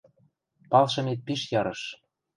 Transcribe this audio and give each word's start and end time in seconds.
Палшымет 0.69 1.19
пиш 1.25 1.41
ярыш. 1.59 1.81